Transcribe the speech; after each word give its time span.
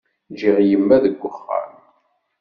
Ǧǧiɣ 0.33 0.57
imma 0.63 0.97
deg 1.03 1.21
uxxam. 1.29 1.71